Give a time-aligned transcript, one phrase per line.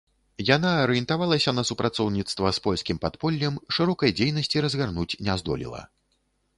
[0.45, 5.89] Яна арыентавалася на супрацоўніцтва з польскім падполлем, шырокай дзейнасці разгарнуць не здолела.